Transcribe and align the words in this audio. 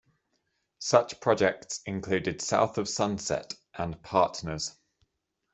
Such 0.79 1.19
projects 1.19 1.83
included 1.85 2.41
"South 2.41 2.79
of 2.79 2.89
Sunset", 2.89 3.53
and 3.75 4.01
"Partners. 4.01 4.75